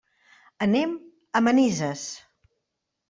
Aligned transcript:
Anem 0.67 0.95
a 1.39 1.43
Manises. 1.49 2.07